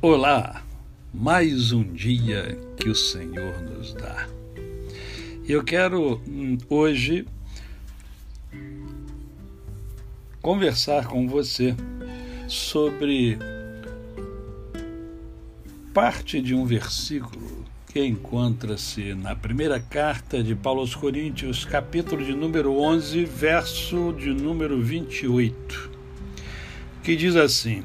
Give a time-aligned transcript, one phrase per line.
[0.00, 0.62] Olá,
[1.12, 4.28] mais um dia que o Senhor nos dá.
[5.44, 7.26] Eu quero hum, hoje
[10.40, 11.74] conversar com você
[12.46, 13.36] sobre
[15.92, 22.36] parte de um versículo que encontra-se na primeira carta de Paulo aos Coríntios, capítulo de
[22.36, 25.90] número 11, verso de número 28,
[27.02, 27.82] que diz assim: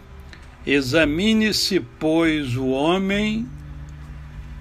[0.65, 3.45] Examine-se, pois, o homem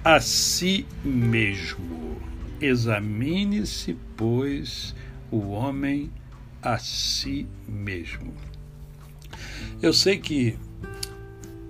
[0.05, 2.21] a si mesmo.
[2.61, 4.97] Examine-se, pois,
[5.31, 6.11] o homem
[6.61, 8.35] a si mesmo.
[9.81, 10.59] Eu sei que,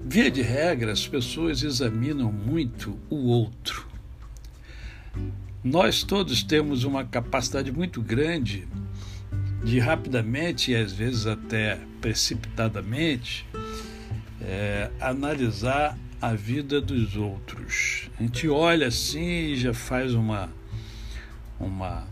[0.03, 3.87] via de regra, as pessoas examinam muito o outro.
[5.63, 8.67] Nós todos temos uma capacidade muito grande
[9.63, 13.47] de rapidamente e às vezes até precipitadamente
[14.45, 18.09] é, analisar a vida dos outros.
[18.19, 20.49] A gente olha assim e já faz uma,
[21.59, 22.07] uma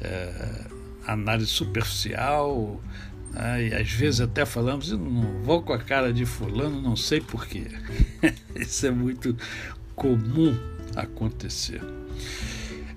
[0.00, 0.66] é,
[1.06, 2.80] análise superficial,
[3.32, 3.68] né?
[3.68, 7.66] e às vezes até falamos, não vou com a cara de fulano, não sei porquê.
[8.54, 9.36] Isso é muito
[9.94, 10.56] comum
[10.94, 11.80] acontecer.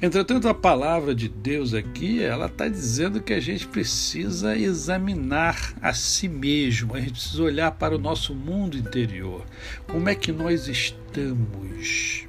[0.03, 5.93] Entretanto, a palavra de Deus aqui, ela está dizendo que a gente precisa examinar a
[5.93, 9.45] si mesmo, a gente precisa olhar para o nosso mundo interior.
[9.87, 12.27] Como é que nós estamos?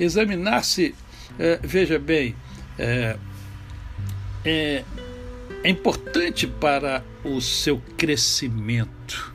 [0.00, 0.96] Examinar-se,
[1.38, 2.34] é, veja bem,
[2.76, 3.16] é,
[4.44, 4.84] é,
[5.62, 9.32] é importante para o seu crescimento.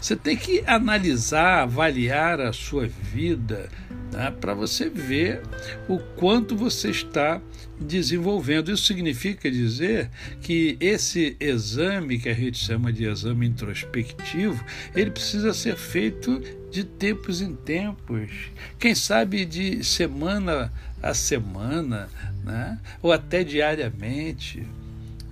[0.00, 3.68] Você tem que analisar, avaliar a sua vida
[4.12, 5.42] né, para você ver
[5.88, 7.40] o quanto você está
[7.78, 8.72] desenvolvendo.
[8.72, 15.52] Isso significa dizer que esse exame, que a gente chama de exame introspectivo, ele precisa
[15.52, 18.30] ser feito de tempos em tempos.
[18.78, 20.72] Quem sabe de semana
[21.02, 22.08] a semana,
[22.44, 24.66] né, ou até diariamente,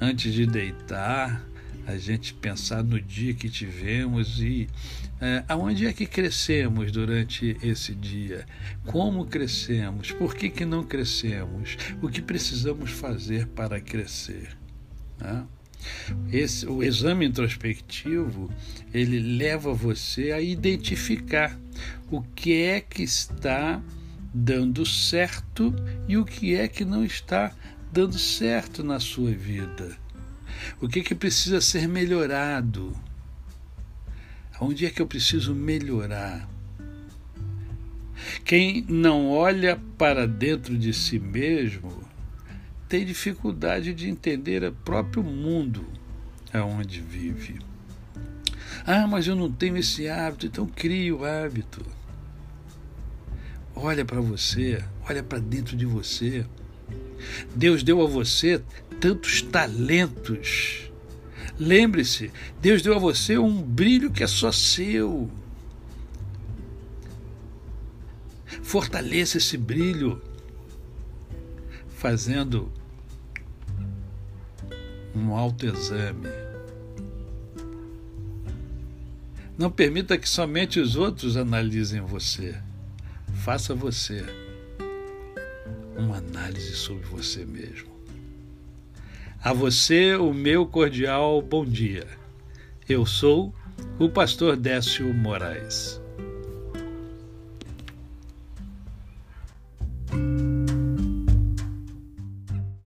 [0.01, 1.45] antes de deitar
[1.89, 4.69] a gente pensar no dia que tivemos e
[5.19, 8.45] é, aonde é que crescemos durante esse dia?
[8.85, 10.13] Como crescemos?
[10.13, 11.79] Por que, que não crescemos?
[12.03, 14.55] O que precisamos fazer para crescer?
[15.19, 15.47] Né?
[16.31, 18.51] Esse, o exame introspectivo
[18.93, 21.59] ele leva você a identificar
[22.11, 23.83] o que é que está
[24.35, 25.75] dando certo
[26.07, 27.51] e o que é que não está
[27.91, 29.97] dando certo na sua vida.
[30.81, 32.95] O que, que precisa ser melhorado?
[34.61, 36.49] Onde é que eu preciso melhorar?
[38.45, 42.03] Quem não olha para dentro de si mesmo
[42.89, 45.87] tem dificuldade de entender o próprio mundo
[46.53, 47.59] aonde vive.
[48.85, 51.85] Ah, mas eu não tenho esse hábito, então crie o hábito.
[53.75, 56.47] Olha para você, olha para dentro de você.
[57.55, 58.63] Deus deu a você
[59.01, 60.91] tantos talentos.
[61.59, 65.31] Lembre-se, Deus deu a você um brilho que é só seu.
[68.63, 70.21] Fortaleça esse brilho
[71.89, 72.71] fazendo
[75.15, 76.29] um autoexame.
[79.57, 82.57] Não permita que somente os outros analisem você.
[83.35, 84.48] Faça você
[85.99, 87.89] uma análise sobre você mesmo.
[89.43, 92.07] A você o meu cordial bom dia.
[92.89, 93.53] Eu sou
[93.99, 96.01] o pastor Décio Moraes.